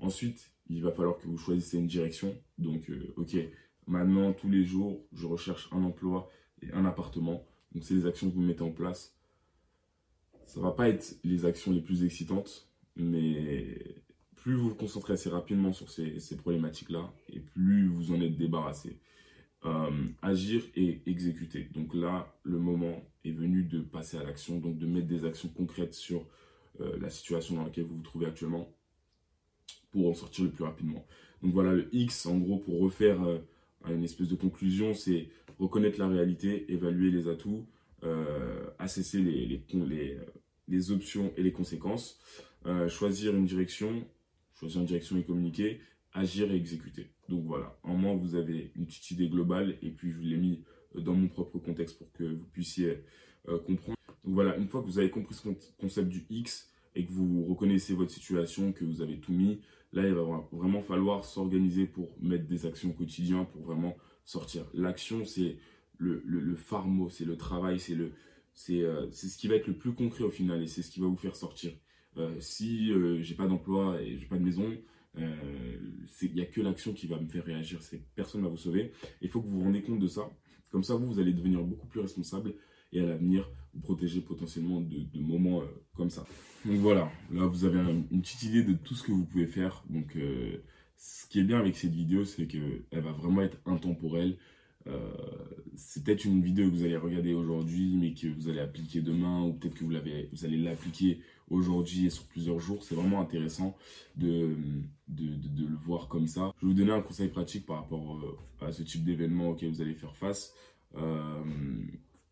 Ensuite, 0.00 0.52
il 0.68 0.82
va 0.82 0.90
falloir 0.90 1.18
que 1.18 1.26
vous 1.26 1.38
choisissez 1.38 1.78
une 1.78 1.86
direction. 1.86 2.36
Donc, 2.58 2.90
euh, 2.90 3.14
ok, 3.16 3.36
maintenant, 3.86 4.32
tous 4.32 4.50
les 4.50 4.64
jours, 4.64 5.04
je 5.12 5.26
recherche 5.26 5.68
un 5.72 5.82
emploi 5.82 6.30
et 6.60 6.70
un 6.72 6.84
appartement. 6.84 7.44
Donc, 7.72 7.84
c'est 7.84 7.94
les 7.94 8.06
actions 8.06 8.28
que 8.28 8.34
vous 8.34 8.42
mettez 8.42 8.62
en 8.62 8.72
place. 8.72 9.14
Ça 10.46 10.60
va 10.60 10.72
pas 10.72 10.88
être 10.88 11.16
les 11.24 11.44
actions 11.46 11.72
les 11.72 11.80
plus 11.80 12.04
excitantes, 12.04 12.68
mais 12.96 13.78
plus 14.36 14.54
vous 14.54 14.70
vous 14.70 14.74
concentrez 14.74 15.14
assez 15.14 15.30
rapidement 15.30 15.72
sur 15.72 15.90
ces, 15.90 16.36
problématiques-là, 16.36 17.12
et 17.28 17.40
plus 17.40 17.86
vous 17.88 18.12
en 18.12 18.20
êtes 18.20 18.36
débarrassé. 18.36 18.98
Euh, 19.64 19.90
agir 20.22 20.64
et 20.74 21.02
exécuter. 21.06 21.68
Donc 21.72 21.94
là, 21.94 22.34
le 22.42 22.58
moment 22.58 23.00
est 23.24 23.30
venu 23.30 23.62
de 23.62 23.80
passer 23.80 24.16
à 24.16 24.24
l'action, 24.24 24.58
donc 24.58 24.76
de 24.76 24.86
mettre 24.86 25.06
des 25.06 25.24
actions 25.24 25.48
concrètes 25.48 25.94
sur 25.94 26.26
euh, 26.80 26.98
la 27.00 27.08
situation 27.10 27.54
dans 27.54 27.64
laquelle 27.64 27.84
vous 27.84 27.96
vous 27.96 28.02
trouvez 28.02 28.26
actuellement 28.26 28.68
pour 29.92 30.10
en 30.10 30.14
sortir 30.14 30.44
le 30.44 30.50
plus 30.50 30.64
rapidement. 30.64 31.06
Donc 31.42 31.52
voilà, 31.52 31.72
le 31.72 31.88
X, 31.94 32.26
en 32.26 32.38
gros, 32.38 32.58
pour 32.58 32.80
refaire 32.80 33.22
euh, 33.22 33.38
une 33.88 34.02
espèce 34.02 34.28
de 34.28 34.34
conclusion, 34.34 34.94
c'est 34.94 35.28
reconnaître 35.60 36.00
la 36.00 36.08
réalité, 36.08 36.72
évaluer 36.72 37.12
les 37.12 37.28
atouts, 37.28 37.64
euh, 38.04 38.66
assesser 38.78 39.18
les, 39.18 39.46
les, 39.46 39.64
les, 39.72 40.18
les, 40.68 40.90
options 40.90 41.32
et 41.36 41.42
les 41.42 41.52
conséquences, 41.52 42.18
euh, 42.66 42.88
choisir 42.88 43.34
une 43.34 43.46
direction, 43.46 44.04
choisir 44.54 44.80
une 44.80 44.86
direction 44.86 45.16
et 45.16 45.24
communiquer, 45.24 45.80
agir 46.12 46.50
et 46.50 46.56
exécuter. 46.56 47.10
Donc 47.28 47.44
voilà, 47.44 47.78
en 47.82 47.94
moins 47.94 48.14
vous 48.14 48.34
avez 48.34 48.72
une 48.76 48.86
petite 48.86 49.10
idée 49.12 49.28
globale 49.28 49.78
et 49.82 49.90
puis 49.90 50.10
je 50.10 50.16
vous 50.16 50.24
l'ai 50.24 50.36
mis 50.36 50.64
dans 50.94 51.14
mon 51.14 51.28
propre 51.28 51.58
contexte 51.58 51.98
pour 51.98 52.12
que 52.12 52.24
vous 52.24 52.46
puissiez 52.52 53.02
comprendre. 53.46 53.96
Donc 54.24 54.34
voilà, 54.34 54.56
une 54.56 54.68
fois 54.68 54.82
que 54.82 54.86
vous 54.86 54.98
avez 54.98 55.10
compris 55.10 55.34
ce 55.34 55.48
concept 55.78 56.08
du 56.08 56.26
X 56.28 56.70
et 56.94 57.06
que 57.06 57.12
vous 57.12 57.46
reconnaissez 57.46 57.94
votre 57.94 58.10
situation, 58.10 58.72
que 58.72 58.84
vous 58.84 59.00
avez 59.00 59.18
tout 59.18 59.32
mis, 59.32 59.60
Là, 59.92 60.06
il 60.06 60.14
va 60.14 60.22
vraiment 60.52 60.80
falloir 60.80 61.24
s'organiser 61.24 61.86
pour 61.86 62.08
mettre 62.20 62.46
des 62.46 62.64
actions 62.64 62.90
au 62.90 62.92
quotidien, 62.94 63.44
pour 63.44 63.62
vraiment 63.62 63.94
sortir. 64.24 64.64
L'action, 64.72 65.26
c'est 65.26 65.58
le, 66.02 66.22
le, 66.24 66.56
mot, 66.86 67.08
c'est 67.08 67.24
le 67.24 67.36
travail, 67.36 67.78
c'est 67.78 67.94
le, 67.94 68.12
euh, 68.70 69.06
c'est 69.10 69.28
ce 69.28 69.38
qui 69.38 69.48
va 69.48 69.56
être 69.56 69.66
le 69.66 69.76
plus 69.76 69.92
concret 69.92 70.24
au 70.24 70.30
final 70.30 70.62
et 70.62 70.66
c'est 70.66 70.82
ce 70.82 70.90
qui 70.90 71.00
va 71.00 71.06
vous 71.06 71.16
faire 71.16 71.36
sortir. 71.36 71.72
Euh, 72.16 72.34
si 72.40 72.92
euh, 72.92 73.22
j'ai 73.22 73.34
pas 73.34 73.46
d'emploi 73.46 74.00
et 74.02 74.18
j'ai 74.18 74.26
pas 74.26 74.36
de 74.36 74.44
maison, 74.44 74.70
il 75.16 76.34
n'y 76.34 76.40
a 76.40 76.46
que 76.46 76.60
l'action 76.60 76.92
qui 76.92 77.06
va 77.06 77.18
me 77.20 77.28
faire 77.28 77.44
réagir. 77.44 77.80
Personne 78.14 78.40
ne 78.40 78.46
va 78.46 78.50
vous 78.50 78.56
sauver. 78.56 78.92
Il 79.20 79.28
faut 79.28 79.42
que 79.42 79.46
vous 79.46 79.58
vous 79.58 79.64
rendez 79.64 79.82
compte 79.82 79.98
de 79.98 80.06
ça. 80.06 80.30
Comme 80.70 80.82
ça, 80.82 80.94
vous, 80.94 81.06
vous 81.06 81.20
allez 81.20 81.34
devenir 81.34 81.62
beaucoup 81.62 81.86
plus 81.86 82.00
responsable 82.00 82.54
et 82.92 83.00
à 83.00 83.06
l'avenir, 83.06 83.48
vous 83.74 83.80
protéger 83.80 84.20
potentiellement 84.22 84.80
de, 84.80 85.00
de 85.00 85.20
moments 85.20 85.62
comme 85.94 86.10
ça. 86.10 86.24
Donc 86.64 86.76
voilà, 86.76 87.10
là 87.32 87.46
vous 87.46 87.64
avez 87.64 87.80
une 87.80 88.22
petite 88.22 88.44
idée 88.44 88.62
de 88.62 88.74
tout 88.74 88.94
ce 88.94 89.02
que 89.02 89.10
vous 89.10 89.24
pouvez 89.24 89.46
faire. 89.46 89.82
Donc 89.90 90.16
euh, 90.16 90.62
ce 90.96 91.26
qui 91.26 91.40
est 91.40 91.44
bien 91.44 91.58
avec 91.58 91.76
cette 91.76 91.92
vidéo, 91.92 92.24
c'est 92.24 92.46
qu'elle 92.46 92.84
va 92.92 93.12
vraiment 93.12 93.42
être 93.42 93.58
intemporelle. 93.66 94.36
Euh, 94.86 95.12
c'est 95.76 96.04
peut-être 96.04 96.24
une 96.24 96.42
vidéo 96.42 96.68
que 96.70 96.74
vous 96.74 96.84
allez 96.84 96.96
regarder 96.96 97.34
aujourd'hui, 97.34 97.96
mais 97.96 98.14
que 98.14 98.28
vous 98.28 98.48
allez 98.48 98.60
appliquer 98.60 99.00
demain, 99.00 99.42
ou 99.42 99.52
peut-être 99.52 99.74
que 99.74 99.84
vous, 99.84 99.94
allez 100.44 100.58
l'appliquer 100.58 101.20
aujourd'hui 101.48 102.06
et 102.06 102.10
sur 102.10 102.24
plusieurs 102.24 102.58
jours. 102.58 102.82
C'est 102.82 102.94
vraiment 102.94 103.20
intéressant 103.20 103.76
de, 104.16 104.56
de, 105.08 105.66
le 105.66 105.76
voir 105.76 106.08
comme 106.08 106.26
ça. 106.26 106.52
Je 106.60 106.66
vais 106.66 106.72
vous 106.72 106.78
donner 106.78 106.92
un 106.92 107.02
conseil 107.02 107.28
pratique 107.28 107.66
par 107.66 107.76
rapport 107.76 108.16
euh, 108.16 108.66
à 108.66 108.72
ce 108.72 108.82
type 108.82 109.04
d'événement 109.04 109.50
auquel 109.50 109.70
vous 109.70 109.80
allez 109.80 109.94
faire 109.94 110.16
face 110.16 110.54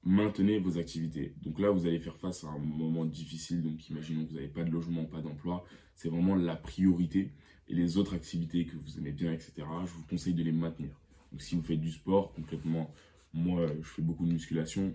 maintenez 0.02 0.59
vos 0.59 0.78
activités. 0.78 1.35
Donc 1.42 1.59
là, 1.59 1.71
vous 1.71 1.87
allez 1.87 1.99
faire 1.99 2.16
face 2.16 2.45
à 2.45 2.49
un 2.49 2.59
moment 2.59 3.04
difficile. 3.04 3.62
Donc 3.62 3.88
imaginons 3.88 4.25
que 4.25 4.30
vous 4.30 4.37
n'avez 4.37 4.49
pas 4.49 4.64
de 4.64 4.71
logement, 4.71 5.04
pas 5.04 5.21
d'emploi. 5.21 5.64
C'est 5.95 6.09
vraiment 6.09 6.35
la 6.35 6.57
priorité. 6.57 7.33
Et 7.69 7.75
les 7.75 7.99
autres 7.99 8.14
activités 8.14 8.66
que 8.66 8.76
vous 8.76 8.99
aimez 8.99 9.12
bien, 9.12 9.33
etc., 9.33 9.52
je 9.85 9.92
vous 9.92 10.04
conseille 10.09 10.35
de 10.35 10.42
les 10.42 10.52
maintenir. 10.52 10.90
Donc 11.33 11.43
si 11.43 11.55
vous 11.55 11.63
faites 11.63 11.81
du 11.81 11.91
sport, 11.91 12.33
concrètement, 12.35 12.93
moi, 13.33 13.67
je 13.81 13.89
fais 13.89 14.03
beaucoup 14.03 14.27
de 14.27 14.33
musculation. 14.33 14.93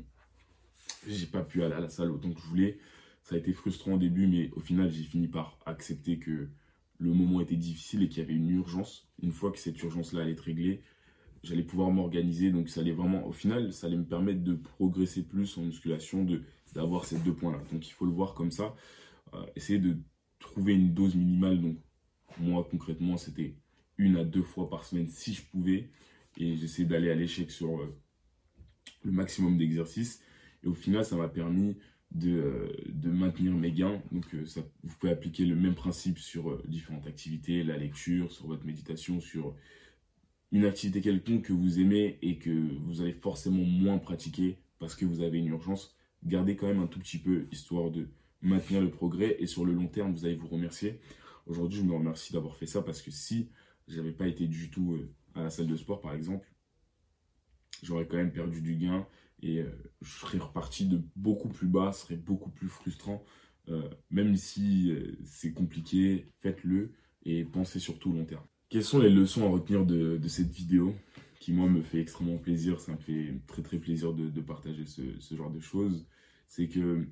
J'ai 1.08 1.28
pas 1.28 1.42
pu 1.42 1.64
aller 1.64 1.74
à 1.74 1.80
la 1.80 1.90
salle 1.90 2.12
autant 2.12 2.32
que 2.32 2.42
je 2.42 2.48
voulais. 2.48 2.78
Ça 3.24 3.36
a 3.36 3.38
été 3.38 3.54
frustrant 3.54 3.94
au 3.94 3.98
début, 3.98 4.28
mais 4.28 4.52
au 4.56 4.60
final, 4.60 4.92
j'ai 4.92 5.04
fini 5.04 5.28
par 5.28 5.58
accepter 5.66 6.20
que 6.20 6.50
le 6.98 7.14
moment 7.14 7.42
était 7.42 7.56
difficile 7.56 8.04
et 8.04 8.10
qu'il 8.10 8.20
y 8.20 8.26
avait 8.26 8.36
une 8.36 8.50
urgence. 8.50 9.08
Une 9.22 9.32
fois 9.32 9.52
que 9.52 9.58
cette 9.58 9.82
urgence-là 9.82 10.22
allait 10.22 10.34
être 10.34 10.42
réglée, 10.42 10.82
j'allais 11.44 11.64
pouvoir 11.64 11.92
m'organiser. 11.92 12.52
Donc, 12.52 12.70
ça 12.70 12.82
allait 12.82 12.92
vraiment, 12.92 13.26
au 13.26 13.32
final, 13.32 13.74
ça 13.74 13.88
allait 13.88 13.98
me 13.98 14.06
permettre 14.06 14.44
de 14.44 14.56
progresser 14.56 15.24
plus 15.24 15.58
en 15.58 15.64
musculation, 15.64 16.24
de 16.24 16.44
d'avoir 16.74 17.06
ces 17.06 17.18
deux 17.20 17.34
points-là. 17.34 17.62
Donc, 17.72 17.88
il 17.88 17.92
faut 17.92 18.06
le 18.06 18.12
voir 18.12 18.34
comme 18.34 18.52
ça. 18.52 18.76
Euh, 19.34 19.46
essayer 19.56 19.80
de 19.80 19.98
trouver 20.40 20.74
une 20.74 20.94
dose 20.94 21.16
minimale. 21.16 21.62
Donc, 21.62 21.78
moi, 22.38 22.68
concrètement, 22.70 23.16
c'était 23.16 23.56
une 23.98 24.18
à 24.18 24.26
deux 24.26 24.44
fois 24.44 24.70
par 24.70 24.84
semaine 24.84 25.08
si 25.08 25.34
je 25.34 25.42
pouvais. 25.44 25.90
Et 26.38 26.58
j'essayais 26.58 26.88
d'aller 26.88 27.10
à 27.10 27.16
l'échec 27.16 27.52
sur 27.52 27.80
euh, 27.82 27.96
le 29.04 29.12
maximum 29.12 29.58
d'exercices. 29.58 30.22
Et 30.64 30.68
au 30.68 30.74
final, 30.74 31.06
ça 31.06 31.16
m'a 31.16 31.28
permis 31.28 31.78
de, 32.12 32.72
de 32.90 33.10
maintenir 33.10 33.54
mes 33.54 33.72
gains. 33.72 34.02
Donc 34.12 34.26
ça, 34.46 34.62
vous 34.84 34.96
pouvez 34.98 35.12
appliquer 35.12 35.46
le 35.46 35.56
même 35.56 35.76
principe 35.76 36.18
sur 36.18 36.62
différentes 36.68 37.08
activités, 37.08 37.64
la 37.64 37.78
lecture, 37.78 38.32
sur 38.32 38.48
votre 38.48 38.66
méditation, 38.66 39.20
sur 39.20 39.56
une 40.52 40.66
activité 40.66 41.02
quelconque 41.02 41.44
que 41.44 41.54
vous 41.54 41.80
aimez 41.80 42.18
et 42.22 42.38
que 42.38 42.78
vous 42.86 43.02
allez 43.02 43.14
forcément 43.14 43.64
moins 43.64 43.98
pratiquer 43.98 44.58
parce 44.80 44.96
que 44.96 45.06
vous 45.06 45.22
avez 45.22 45.40
une 45.40 45.48
urgence. 45.48 45.96
Gardez 46.24 46.56
quand 46.56 46.68
même 46.68 46.80
un 46.80 46.88
tout 46.88 47.00
petit 47.00 47.18
peu 47.18 47.48
histoire 47.52 47.92
de 47.92 48.08
maintenir 48.42 48.82
le 48.82 48.90
progrès 48.90 49.36
et 49.40 49.48
sur 49.48 49.66
le 49.66 49.74
long 49.74 49.88
terme, 49.88 50.14
vous 50.14 50.26
allez 50.26 50.36
vous 50.36 50.48
remercier. 50.48 51.00
Aujourd'hui, 51.46 51.80
je 51.80 51.84
me 51.84 51.94
remercie 51.94 52.34
d'avoir 52.34 52.56
fait 52.56 52.66
ça 52.66 52.82
parce 52.82 53.02
que 53.02 53.12
si 53.12 53.50
j'avais 53.88 54.12
pas 54.12 54.28
été 54.28 54.48
du 54.48 54.70
tout 54.70 54.94
euh, 54.94 55.12
la 55.44 55.50
salle 55.50 55.68
de 55.68 55.76
sport, 55.76 56.02
par 56.02 56.14
exemple, 56.14 56.48
j'aurais 57.84 58.08
quand 58.08 58.18
même 58.18 58.32
perdu 58.32 58.62
du 58.62 58.76
gain 58.76 59.08
et 59.42 59.60
euh, 59.60 59.72
je 60.02 60.20
serais 60.20 60.38
reparti 60.38 60.86
de 60.86 61.02
beaucoup 61.16 61.50
plus 61.50 61.68
bas, 61.68 61.92
serait 61.92 62.18
beaucoup 62.18 62.50
plus 62.50 62.68
frustrant. 62.68 63.24
Euh, 63.68 63.90
même 64.12 64.36
si 64.36 64.96
c'est 65.24 65.52
compliqué, 65.52 66.28
faites-le 66.40 66.94
et 67.26 67.44
pensez 67.44 67.80
surtout 67.80 68.14
long 68.14 68.26
terme. 68.26 68.46
Quelles 68.70 68.84
sont 68.84 69.00
les 69.00 69.10
leçons 69.10 69.46
à 69.46 69.50
retenir 69.50 69.86
de, 69.86 70.20
cette 70.28 70.52
vidéo 70.52 70.96
qui, 71.40 71.54
moi, 71.54 71.70
me 71.70 71.82
fait 71.82 72.00
extrêmement 72.00 72.38
plaisir 72.38 72.80
Ça 72.80 72.94
me 72.94 72.98
fait 72.98 73.40
très, 73.48 73.62
très 73.62 73.78
plaisir 73.78 74.14
de, 74.14 74.42
partager 74.42 74.86
ce, 74.86 75.36
genre 75.36 75.52
de 75.52 75.60
choses. 75.60 76.08
C'est 76.48 76.68
que 76.68 77.08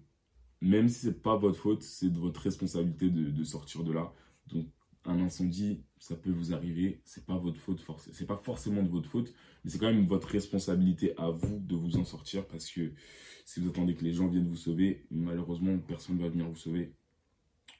même 0.61 0.89
si 0.89 0.99
c'est 1.01 1.21
pas 1.21 1.35
votre 1.35 1.57
faute, 1.57 1.83
c'est 1.83 2.09
de 2.09 2.17
votre 2.17 2.41
responsabilité 2.41 3.09
de, 3.09 3.43
sortir 3.43 3.83
de 3.83 3.91
là. 3.91 4.13
Donc, 4.47 4.67
un 5.05 5.19
incendie, 5.19 5.83
ça 5.99 6.15
peut 6.15 6.31
vous 6.31 6.53
arriver, 6.53 7.01
c'est 7.03 7.25
pas 7.25 7.37
votre 7.37 7.59
faute, 7.59 7.83
c'est 8.11 8.25
pas 8.25 8.37
forcément 8.37 8.83
de 8.83 8.89
votre 8.89 9.09
faute, 9.09 9.33
mais 9.63 9.71
c'est 9.71 9.77
quand 9.77 9.91
même 9.91 10.05
votre 10.05 10.27
responsabilité 10.27 11.13
à 11.17 11.29
vous 11.29 11.59
de 11.59 11.75
vous 11.75 11.97
en 11.97 12.05
sortir 12.05 12.47
parce 12.47 12.69
que 12.69 12.93
si 13.45 13.59
vous 13.59 13.69
attendez 13.69 13.95
que 13.95 14.03
les 14.03 14.13
gens 14.13 14.27
viennent 14.27 14.47
vous 14.47 14.55
sauver, 14.55 15.05
malheureusement, 15.11 15.77
personne 15.79 16.17
ne 16.17 16.21
va 16.21 16.29
venir 16.29 16.47
vous 16.47 16.55
sauver. 16.55 16.93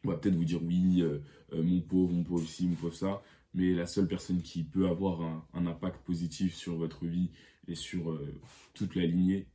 On 0.04 0.10
va 0.10 0.18
peut-être 0.18 0.36
vous 0.36 0.46
dire 0.46 0.62
oui, 0.62 1.02
euh, 1.02 1.20
euh, 1.54 1.64
mon 1.64 1.82
pauvre, 1.82 2.12
mon 2.12 2.24
pauvre 2.24 2.44
ici, 2.44 2.68
mon 2.68 2.76
pauvre 2.76 2.94
ça, 2.94 3.24
mais 3.54 3.74
la 3.74 3.86
seule 3.86 4.08
personne 4.08 4.42
qui 4.42 4.64
peut 4.64 4.88
avoir 4.88 5.22
un, 5.54 5.66
impact 5.66 6.04
positif 6.06 6.56
sur 6.56 6.76
votre 6.76 7.06
vie 7.06 7.32
et 7.68 7.76
sur 7.76 8.12
euh, 8.12 8.42
toute 8.74 8.96
la 8.96 9.06
lignée, 9.06 9.48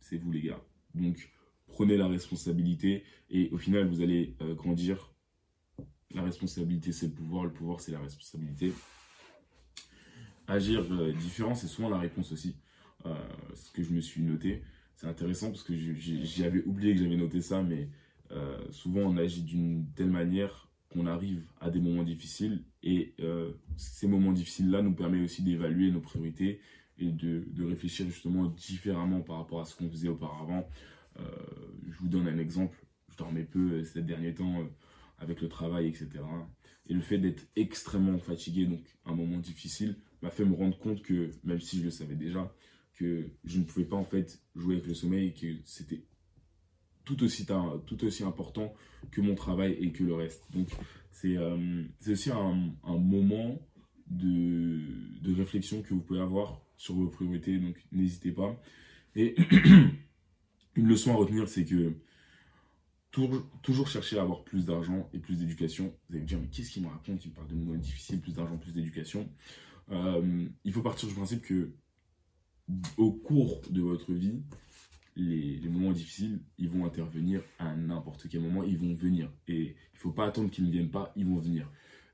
c'est 0.00 0.18
vous 0.18 0.30
les 0.30 0.42
gars. 0.42 0.62
Donc, 0.94 1.32
prenez 1.66 1.96
la 1.96 2.08
responsabilité 2.08 3.04
et 3.30 3.48
au 3.52 3.58
final, 3.58 3.88
vous 3.88 4.02
allez 4.02 4.36
grandir. 4.56 5.15
La 6.16 6.22
responsabilité, 6.22 6.90
c'est 6.92 7.06
le 7.06 7.12
pouvoir, 7.12 7.44
le 7.44 7.52
pouvoir, 7.52 7.80
c'est 7.80 7.92
la 7.92 8.00
responsabilité. 8.00 8.72
Agir 10.48 10.84
euh, 10.90 11.12
différent, 11.12 11.54
c'est 11.54 11.68
souvent 11.68 11.88
la 11.88 11.98
réponse 11.98 12.32
aussi. 12.32 12.56
Euh, 13.04 13.14
ce 13.54 13.70
que 13.70 13.82
je 13.82 13.92
me 13.92 14.00
suis 14.00 14.22
noté, 14.22 14.62
c'est 14.96 15.06
intéressant 15.06 15.50
parce 15.50 15.62
que 15.62 15.74
j'avais 15.76 16.64
oublié 16.64 16.94
que 16.94 17.02
j'avais 17.02 17.16
noté 17.16 17.40
ça, 17.40 17.62
mais 17.62 17.88
souvent 18.70 19.02
on 19.02 19.16
agit 19.18 19.42
d'une 19.42 19.86
telle 19.94 20.10
manière 20.10 20.68
qu'on 20.88 21.06
arrive 21.06 21.46
à 21.60 21.70
des 21.70 21.78
moments 21.78 22.02
difficiles 22.02 22.64
et 22.82 23.14
ces 23.76 24.08
moments 24.08 24.32
difficiles-là 24.32 24.82
nous 24.82 24.94
permettent 24.94 25.22
aussi 25.22 25.42
d'évaluer 25.42 25.92
nos 25.92 26.00
priorités 26.00 26.60
et 26.98 27.12
de, 27.12 27.44
de, 27.48 27.64
réfléchir 27.64 28.06
justement 28.06 28.46
différemment 28.46 29.20
par 29.20 29.36
rapport 29.36 29.60
à 29.60 29.64
ce 29.64 29.76
qu'on 29.76 29.88
faisait 29.88 30.08
auparavant. 30.08 30.68
Euh, 31.20 31.22
je 31.88 31.98
vous 31.98 32.08
donne 32.08 32.28
un 32.28 32.38
exemple. 32.38 32.78
Je 33.10 33.16
dormais 33.16 33.44
peu 33.44 33.72
euh, 33.72 33.84
ces 33.84 34.02
derniers 34.02 34.34
temps 34.34 34.60
euh, 34.60 34.64
avec 35.18 35.40
le 35.40 35.48
travail, 35.48 35.88
etc. 35.88 36.08
Et 36.88 36.94
le 36.94 37.00
fait 37.00 37.18
d'être 37.18 37.46
extrêmement 37.56 38.18
fatigué, 38.18 38.66
donc 38.66 38.84
un 39.04 39.14
moment 39.14 39.38
difficile, 39.38 39.96
m'a 40.22 40.30
fait 40.30 40.44
me 40.44 40.54
rendre 40.54 40.78
compte 40.78 41.02
que, 41.02 41.30
même 41.44 41.60
si 41.60 41.78
je 41.78 41.84
le 41.84 41.90
savais 41.90 42.14
déjà, 42.14 42.54
que 42.94 43.28
je 43.44 43.58
ne 43.58 43.64
pouvais 43.64 43.84
pas 43.84 43.96
en 43.96 44.04
fait 44.04 44.40
jouer 44.54 44.76
avec 44.76 44.86
le 44.86 44.94
sommeil 44.94 45.34
que 45.34 45.46
c'était 45.64 46.04
tout 47.04 47.22
aussi, 47.22 47.46
tout 47.86 48.04
aussi 48.04 48.24
important 48.24 48.74
que 49.10 49.20
mon 49.20 49.34
travail 49.34 49.72
et 49.80 49.92
que 49.92 50.02
le 50.02 50.14
reste. 50.14 50.44
Donc 50.52 50.68
c'est 51.12 51.36
aussi 52.10 52.30
un, 52.30 52.72
un 52.84 52.98
moment 52.98 53.58
de, 54.08 54.80
de, 55.22 55.34
réflexion 55.34 55.82
que 55.82 55.94
vous 55.94 56.00
pouvez 56.00 56.20
avoir 56.20 56.60
sur 56.76 56.94
vos 56.94 57.08
priorités, 57.08 57.58
donc 57.58 57.76
n'hésitez 57.92 58.32
pas. 58.32 58.60
Et 59.14 59.34
une 60.76 60.88
leçon 60.88 61.12
à 61.12 61.16
retenir, 61.16 61.48
c'est 61.48 61.64
que 61.64 61.94
toujours, 63.62 63.88
chercher 63.88 64.18
à 64.18 64.22
avoir 64.22 64.44
plus 64.44 64.66
d'argent 64.66 65.08
et 65.12 65.18
plus 65.18 65.38
d'éducation. 65.38 65.94
Vous 66.08 66.16
allez 66.16 66.22
me 66.22 66.28
dire, 66.28 66.38
mais 66.40 66.48
qu'est-ce 66.48 66.70
qu'il 66.70 66.82
me 66.82 66.88
raconte? 66.88 67.24
Il 67.24 67.32
parle 67.32 67.48
de 67.48 67.54
moments 67.54 67.78
difficiles, 67.78 68.20
plus 68.20 68.34
d'argent, 68.34 68.56
plus 68.56 68.72
d'éducation. 68.72 69.28
Euh, 69.90 70.46
il 70.64 70.72
faut 70.72 70.82
partir 70.82 71.08
du 71.08 71.14
principe 71.14 71.42
que 71.42 71.72
au 72.96 73.12
cours 73.12 73.62
de 73.70 73.80
votre 73.80 74.12
vie, 74.12 74.42
les, 75.16 75.60
moments 75.68 75.92
difficiles, 75.92 76.40
ils 76.58 76.68
vont 76.68 76.84
intervenir 76.84 77.42
à 77.58 77.74
n'importe 77.74 78.28
quel 78.28 78.42
moment, 78.42 78.62
ils 78.64 78.78
vont 78.78 78.94
venir. 78.94 79.32
Et 79.48 79.62
il 79.62 79.94
ne 79.94 79.98
faut 79.98 80.12
pas 80.12 80.26
attendre 80.26 80.50
qu'ils 80.50 80.64
ne 80.64 80.70
viennent 80.70 80.90
pas, 80.90 81.12
ils 81.16 81.26
vont 81.26 81.38
venir. 81.38 81.70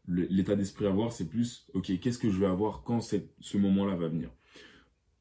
L'état 0.09 0.57
d'esprit 0.57 0.87
à 0.87 0.91
avoir, 0.91 1.13
c'est 1.13 1.29
plus, 1.29 1.67
ok, 1.75 1.99
qu'est-ce 2.01 2.19
que 2.19 2.31
je 2.31 2.39
vais 2.39 2.47
avoir 2.47 2.83
quand 2.83 3.01
ce 3.01 3.57
moment-là 3.57 3.97
va 3.97 4.09
venir? 4.09 4.31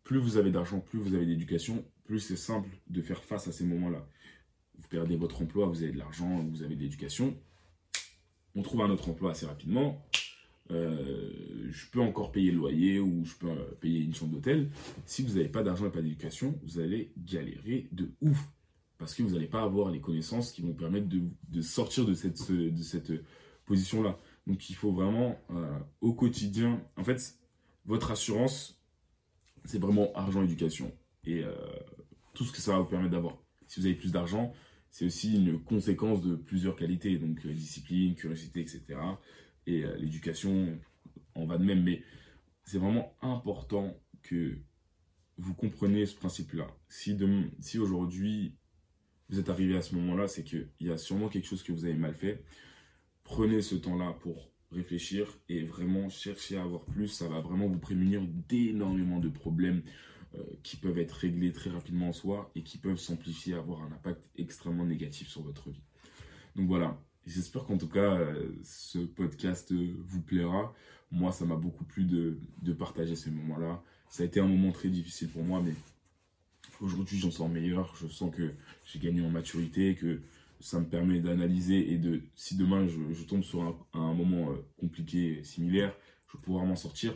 Plus 0.03 0.19
vous 0.19 0.37
avez 0.37 0.51
d'argent, 0.51 0.79
plus 0.79 0.99
vous 0.99 1.13
avez 1.13 1.25
d'éducation, 1.25 1.85
plus 2.05 2.19
c'est 2.19 2.35
simple 2.35 2.69
de 2.87 3.01
faire 3.01 3.23
face 3.23 3.47
à 3.47 3.51
ces 3.51 3.63
moments-là. 3.63 4.07
Vous 4.81 4.87
perdez 4.87 5.15
votre 5.15 5.41
emploi, 5.41 5.67
vous 5.67 5.83
avez 5.83 5.91
de 5.91 5.97
l'argent, 5.97 6.43
vous 6.51 6.63
avez 6.63 6.75
de 6.75 6.81
l'éducation. 6.81 7.37
On 8.55 8.63
trouve 8.63 8.81
un 8.81 8.89
autre 8.89 9.09
emploi 9.09 9.31
assez 9.31 9.45
rapidement. 9.45 10.03
Euh, 10.71 11.67
je 11.69 11.85
peux 11.91 11.99
encore 11.99 12.31
payer 12.31 12.51
le 12.51 12.57
loyer 12.57 12.99
ou 12.99 13.23
je 13.25 13.35
peux 13.35 13.49
euh, 13.49 13.77
payer 13.79 14.01
une 14.01 14.13
chambre 14.13 14.33
d'hôtel. 14.33 14.71
Si 15.05 15.21
vous 15.21 15.35
n'avez 15.35 15.49
pas 15.49 15.63
d'argent 15.63 15.85
et 15.85 15.91
pas 15.91 16.01
d'éducation, 16.01 16.57
vous 16.63 16.79
allez 16.79 17.11
galérer 17.17 17.87
de 17.91 18.11
ouf. 18.21 18.39
Parce 18.97 19.13
que 19.13 19.23
vous 19.23 19.33
n'allez 19.33 19.47
pas 19.47 19.61
avoir 19.61 19.91
les 19.91 19.99
connaissances 19.99 20.51
qui 20.51 20.61
vont 20.61 20.73
permettre 20.73 21.07
de, 21.09 21.61
sortir 21.61 22.05
de 22.05 22.13
cette, 22.13 23.11
position-là. 23.65 24.17
Donc 24.47 24.69
il 24.69 24.75
faut 24.75 24.91
vraiment, 24.91 25.39
euh, 25.51 25.79
au 26.01 26.13
quotidien, 26.13 26.81
en 26.97 27.03
fait, 27.03 27.35
votre 27.85 28.11
assurance, 28.11 28.79
c'est 29.65 29.79
vraiment 29.79 30.11
argent-éducation. 30.13 30.91
Et 31.25 31.43
tout 32.33 32.43
ce 32.43 32.51
que 32.51 32.59
ça 32.59 32.73
va 32.73 32.79
vous 32.79 32.85
permettre 32.85 33.11
d'avoir. 33.11 33.37
Si 33.67 33.79
vous 33.79 33.85
avez 33.85 33.95
plus 33.95 34.11
d'argent, 34.11 34.53
c'est 34.91 35.05
aussi 35.05 35.35
une 35.35 35.59
conséquence 35.59 36.21
de 36.21 36.35
plusieurs 36.35 36.75
qualités, 36.75 37.17
donc 37.17 37.45
euh, 37.45 37.53
discipline, 37.53 38.13
curiosité, 38.13 38.59
etc. 38.59 38.83
Et 39.65 39.85
euh, 39.85 39.95
l'éducation 39.97 40.77
en 41.33 41.45
va 41.45 41.57
de 41.57 41.63
même, 41.63 41.81
mais 41.81 42.03
c'est 42.65 42.77
vraiment 42.77 43.15
important 43.21 43.97
que 44.21 44.57
vous 45.37 45.53
compreniez 45.53 46.05
ce 46.05 46.15
principe-là. 46.15 46.67
Si, 46.89 47.17
si 47.59 47.79
aujourd'hui 47.79 48.53
vous 49.29 49.39
êtes 49.39 49.49
arrivé 49.49 49.77
à 49.77 49.81
ce 49.81 49.95
moment-là, 49.95 50.27
c'est 50.27 50.43
qu'il 50.43 50.67
y 50.81 50.91
a 50.91 50.97
sûrement 50.97 51.29
quelque 51.29 51.47
chose 51.47 51.63
que 51.63 51.71
vous 51.71 51.85
avez 51.85 51.93
mal 51.93 52.13
fait. 52.13 52.43
Prenez 53.23 53.61
ce 53.61 53.75
temps-là 53.75 54.17
pour 54.19 54.51
réfléchir 54.71 55.27
et 55.47 55.63
vraiment 55.63 56.09
chercher 56.09 56.57
à 56.57 56.63
avoir 56.63 56.83
plus. 56.83 57.07
Ça 57.07 57.29
va 57.29 57.39
vraiment 57.39 57.67
vous 57.67 57.79
prémunir 57.79 58.21
d'énormément 58.49 59.19
de 59.19 59.29
problèmes 59.29 59.83
qui 60.63 60.77
peuvent 60.77 60.99
être 60.99 61.11
réglés 61.11 61.51
très 61.51 61.69
rapidement 61.69 62.09
en 62.09 62.13
soi 62.13 62.51
et 62.55 62.63
qui 62.63 62.77
peuvent 62.77 62.97
s'amplifier, 62.97 63.53
avoir 63.53 63.81
un 63.81 63.91
impact 63.91 64.21
extrêmement 64.37 64.85
négatif 64.85 65.27
sur 65.27 65.41
votre 65.41 65.69
vie. 65.69 65.83
Donc 66.55 66.67
voilà, 66.67 66.97
j'espère 67.25 67.65
qu'en 67.65 67.77
tout 67.77 67.87
cas 67.89 68.15
euh, 68.15 68.51
ce 68.63 68.99
podcast 68.99 69.73
vous 69.73 70.21
plaira. 70.21 70.73
Moi, 71.11 71.31
ça 71.31 71.45
m'a 71.45 71.55
beaucoup 71.55 71.83
plu 71.83 72.05
de, 72.05 72.39
de 72.61 72.73
partager 72.73 73.15
ces 73.15 73.31
moments-là. 73.31 73.83
Ça 74.09 74.23
a 74.23 74.25
été 74.25 74.39
un 74.39 74.47
moment 74.47 74.71
très 74.71 74.89
difficile 74.89 75.29
pour 75.29 75.43
moi, 75.43 75.61
mais 75.61 75.73
aujourd'hui 76.79 77.17
j'en 77.19 77.31
sors 77.31 77.49
meilleur. 77.49 77.93
Je 77.95 78.07
sens 78.07 78.33
que 78.33 78.53
j'ai 78.85 78.99
gagné 78.99 79.21
en 79.21 79.29
maturité, 79.29 79.95
que 79.95 80.21
ça 80.61 80.79
me 80.79 80.85
permet 80.85 81.19
d'analyser 81.19 81.91
et 81.91 81.97
de, 81.97 82.21
si 82.35 82.55
demain 82.55 82.87
je, 82.87 83.23
tombe 83.23 83.43
sur 83.43 83.61
un, 83.93 84.13
moment 84.13 84.51
euh, 84.51 84.55
compliqué 84.79 85.43
similaire, 85.43 85.95
je 86.31 86.37
pouvoir 86.37 86.65
m'en 86.65 86.75
sortir 86.75 87.13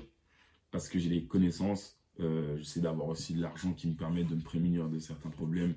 parce 0.71 0.89
que 0.89 0.99
j'ai 0.99 1.09
les 1.09 1.25
connaissances, 1.25 1.94
euh, 2.19 2.57
j'essaie 2.57 2.81
d'avoir 2.81 3.09
aussi 3.09 3.33
de 3.33 3.41
l'argent 3.41 3.73
qui 3.73 3.87
me 3.87 3.95
permet 3.95 4.23
de 4.23 4.35
me 4.35 4.41
prémunir 4.41 4.89
de 4.89 4.99
certains 4.99 5.29
problèmes. 5.29 5.75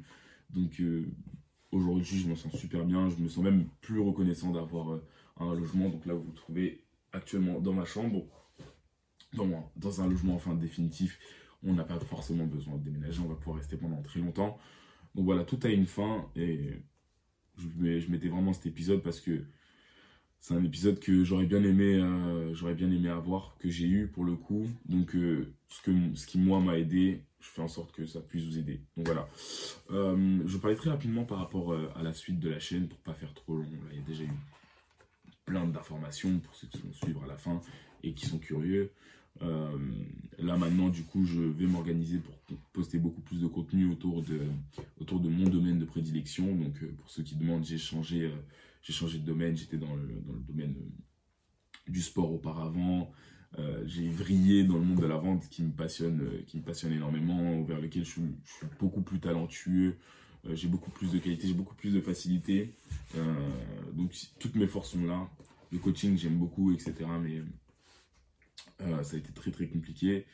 Donc 0.50 0.80
euh, 0.80 1.06
aujourd'hui, 1.72 2.18
je 2.18 2.28
me 2.28 2.34
sens 2.34 2.54
super 2.56 2.84
bien. 2.84 3.08
Je 3.08 3.16
me 3.16 3.28
sens 3.28 3.44
même 3.44 3.68
plus 3.80 4.00
reconnaissant 4.00 4.52
d'avoir 4.52 4.92
euh, 4.92 5.06
un 5.38 5.54
logement. 5.54 5.88
Donc 5.88 6.06
là, 6.06 6.14
vous 6.14 6.22
vous 6.22 6.32
trouvez 6.32 6.84
actuellement 7.12 7.60
dans 7.60 7.72
ma 7.72 7.84
chambre, 7.84 8.26
dans, 9.34 9.70
dans 9.76 10.00
un 10.00 10.08
logement 10.08 10.34
enfin 10.34 10.54
définitif. 10.54 11.18
On 11.64 11.74
n'a 11.74 11.84
pas 11.84 11.98
forcément 11.98 12.46
besoin 12.46 12.76
de 12.76 12.84
déménager. 12.84 13.20
On 13.20 13.28
va 13.28 13.34
pouvoir 13.34 13.56
rester 13.56 13.76
pendant 13.76 14.00
très 14.02 14.20
longtemps. 14.20 14.58
Donc 15.14 15.24
voilà, 15.24 15.44
tout 15.44 15.58
a 15.64 15.68
une 15.68 15.86
fin. 15.86 16.30
Et 16.36 16.70
je, 17.56 17.98
je 17.98 18.10
mettais 18.10 18.28
vraiment 18.28 18.52
cet 18.52 18.66
épisode 18.66 19.02
parce 19.02 19.20
que 19.20 19.44
c'est 20.40 20.54
un 20.54 20.64
épisode 20.64 20.98
que 21.00 21.24
j'aurais 21.24 21.46
bien 21.46 21.62
aimé 21.62 21.96
euh, 21.96 22.54
j'aurais 22.54 22.74
bien 22.74 22.90
aimé 22.90 23.08
avoir 23.08 23.56
que 23.58 23.68
j'ai 23.68 23.86
eu 23.86 24.06
pour 24.06 24.24
le 24.24 24.34
coup. 24.36 24.66
Donc 24.86 25.14
euh, 25.14 25.52
ce 25.68 25.82
que 25.82 25.90
ce 26.14 26.26
qui 26.26 26.38
moi 26.38 26.60
m'a 26.60 26.78
aidé 26.78 27.24
je 27.40 27.48
fais 27.48 27.62
en 27.62 27.68
sorte 27.68 27.92
que 27.92 28.04
ça 28.04 28.20
puisse 28.20 28.44
vous 28.44 28.58
aider. 28.58 28.80
Donc 28.96 29.06
voilà. 29.06 29.28
Euh, 29.90 30.42
je 30.44 30.56
parlais 30.58 30.76
très 30.76 30.90
rapidement 30.90 31.24
par 31.24 31.38
rapport 31.38 31.76
à 31.94 32.02
la 32.02 32.12
suite 32.12 32.40
de 32.40 32.48
la 32.48 32.58
chaîne 32.58 32.88
pour 32.88 32.98
pas 32.98 33.14
faire 33.14 33.32
trop 33.34 33.56
long. 33.56 33.62
Là 33.64 33.90
il 33.92 33.98
y 33.98 34.02
a 34.02 34.06
déjà 34.06 34.24
eu 34.24 34.32
plein 35.44 35.66
d'informations 35.66 36.38
pour 36.40 36.54
ceux 36.54 36.66
qui 36.66 36.78
vont 36.78 36.92
suivre 36.92 37.22
à 37.24 37.26
la 37.26 37.36
fin 37.36 37.60
et 38.02 38.12
qui 38.12 38.26
sont 38.26 38.38
curieux. 38.38 38.92
Là 39.40 40.56
maintenant, 40.56 40.88
du 40.88 41.04
coup, 41.04 41.24
je 41.24 41.40
vais 41.40 41.66
m'organiser 41.66 42.18
pour 42.18 42.34
poster 42.72 42.98
beaucoup 42.98 43.20
plus 43.20 43.40
de 43.40 43.46
contenu 43.46 43.88
autour 43.88 44.22
de, 44.22 44.40
autour 45.00 45.20
de 45.20 45.28
mon 45.28 45.48
domaine 45.48 45.78
de 45.78 45.84
prédilection. 45.84 46.54
Donc, 46.56 46.84
pour 46.96 47.08
ceux 47.08 47.22
qui 47.22 47.36
demandent, 47.36 47.64
j'ai 47.64 47.78
changé, 47.78 48.32
j'ai 48.82 48.92
changé 48.92 49.18
de 49.18 49.24
domaine. 49.24 49.56
J'étais 49.56 49.78
dans 49.78 49.94
le, 49.94 50.22
dans 50.26 50.32
le 50.32 50.40
domaine 50.40 50.74
du 51.86 52.02
sport 52.02 52.32
auparavant. 52.32 53.12
Euh, 53.58 53.82
j'ai 53.86 54.08
vrillé 54.08 54.64
dans 54.64 54.74
le 54.74 54.84
monde 54.84 55.00
de 55.00 55.06
la 55.06 55.16
vente 55.16 55.48
qui 55.48 55.62
me 55.62 55.72
passionne, 55.72 56.20
euh, 56.20 56.42
qui 56.46 56.58
me 56.58 56.62
passionne 56.62 56.92
énormément, 56.92 57.62
vers 57.62 57.80
lequel 57.80 58.04
je 58.04 58.10
suis, 58.10 58.22
beaucoup 58.78 59.00
plus 59.00 59.20
talentueux, 59.20 59.96
euh, 60.46 60.54
j'ai 60.54 60.68
beaucoup 60.68 60.90
plus 60.90 61.12
de 61.12 61.18
qualité, 61.18 61.48
j'ai 61.48 61.54
beaucoup 61.54 61.74
plus 61.74 61.94
de 61.94 62.00
facilité. 62.00 62.74
donc 63.94 64.14
toutes 64.38 64.54
mes 64.54 64.66
forces 64.66 64.90
sont 64.90 65.04
là. 65.04 65.28
Le 65.72 65.78
coaching, 65.78 66.16
j'aime 66.16 66.36
beaucoup, 66.36 66.72
etc. 66.72 66.94
Mais 67.20 67.42
ça 68.78 69.16
a 69.16 69.18
été 69.18 69.32
très 69.32 69.50
très 69.50 69.66
compliqué. 69.66 70.26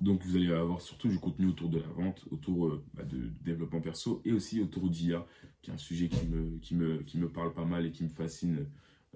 Donc 0.00 0.22
vous 0.24 0.36
allez 0.36 0.50
avoir 0.52 0.80
surtout 0.80 1.08
du 1.08 1.18
contenu 1.18 1.46
autour 1.46 1.68
de 1.68 1.78
la 1.78 1.88
vente, 1.88 2.24
autour 2.30 2.80
bah, 2.94 3.04
de, 3.04 3.30
développement 3.42 3.80
perso 3.80 4.22
et 4.24 4.32
aussi 4.32 4.60
autour 4.60 4.88
d'IA, 4.88 5.26
qui 5.62 5.70
est 5.70 5.74
un 5.74 5.78
sujet 5.78 6.08
qui 6.08 6.26
me, 6.26 6.58
qui, 6.58 6.74
me, 6.74 6.98
qui 7.02 7.18
me 7.18 7.28
parle 7.28 7.52
pas 7.52 7.64
mal 7.64 7.86
et 7.86 7.92
qui 7.92 8.04
me 8.04 8.08
fascine 8.08 8.66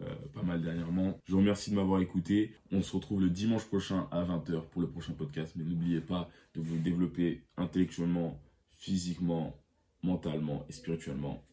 euh, 0.02 0.12
pas 0.32 0.42
mal 0.42 0.60
dernièrement. 0.60 1.20
Je 1.24 1.32
vous 1.32 1.38
remercie 1.38 1.70
de 1.70 1.76
m'avoir 1.76 2.00
écouté. 2.00 2.52
On 2.72 2.82
se 2.82 2.94
retrouve 2.96 3.20
le 3.20 3.30
dimanche 3.30 3.64
prochain 3.64 4.08
à 4.10 4.24
20h 4.24 4.68
pour 4.70 4.82
le 4.82 4.88
prochain 4.88 5.12
podcast. 5.12 5.54
Mais 5.56 5.64
n'oubliez 5.64 6.00
pas 6.00 6.28
de 6.54 6.60
vous 6.60 6.76
développer 6.78 7.44
intellectuellement, 7.56 8.40
physiquement, 8.72 9.56
mentalement 10.02 10.66
et 10.68 10.72
spirituellement. 10.72 11.44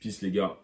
Peace 0.00 0.22
les 0.22 0.30
gars 0.30 0.58